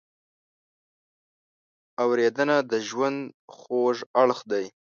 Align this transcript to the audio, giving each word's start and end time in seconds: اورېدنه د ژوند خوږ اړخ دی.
اورېدنه 2.03 2.55
د 2.71 2.73
ژوند 2.87 3.19
خوږ 3.55 3.97
اړخ 4.21 4.39
دی. 4.51 4.65